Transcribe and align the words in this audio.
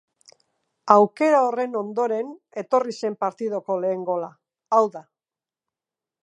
Aukera 0.93 1.41
horren 1.49 1.77
ondoren 1.81 2.31
etorri 2.63 2.95
zen 2.97 3.19
partidako 3.25 3.77
lehen 3.85 4.07
gola, 4.09 4.31
hau 4.79 4.83
da. 4.97 5.05